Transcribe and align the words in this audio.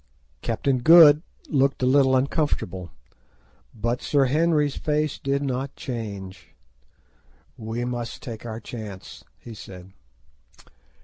Captain 0.41 0.79
Good 0.79 1.21
looked 1.47 1.83
a 1.83 1.85
little 1.85 2.15
uncomfortable, 2.15 2.89
but 3.71 4.01
Sir 4.01 4.25
Henry's 4.25 4.75
face 4.75 5.19
did 5.19 5.43
not 5.43 5.75
change. 5.75 6.55
"We 7.55 7.85
must 7.85 8.23
take 8.23 8.43
our 8.43 8.59
chance," 8.59 9.23
he 9.37 9.53
said. 9.53 9.91